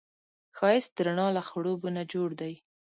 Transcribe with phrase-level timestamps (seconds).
[0.57, 2.53] ښایست د رڼا له خړوبو نه جوړ دی